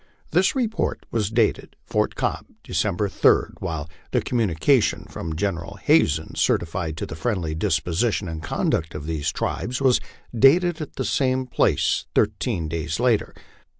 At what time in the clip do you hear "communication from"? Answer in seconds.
4.19-5.35